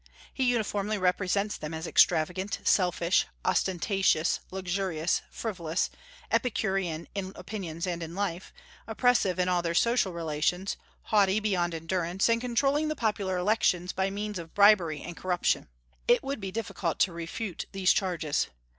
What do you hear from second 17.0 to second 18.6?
to refute these charges.